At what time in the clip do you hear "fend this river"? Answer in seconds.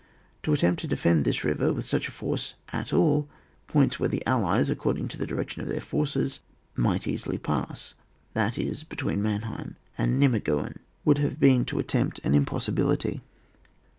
0.97-1.71